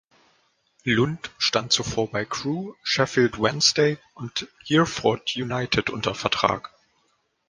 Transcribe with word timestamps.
Lunt 0.83 1.29
stand 1.37 1.71
zuvor 1.71 2.09
bei 2.09 2.25
Crewe, 2.25 2.75
Sheffield 2.81 3.39
Wednesday 3.39 3.99
und 4.15 4.47
Hereford 4.65 5.35
United 5.35 5.91
unter 5.91 6.15
Vertrag. 6.15 6.71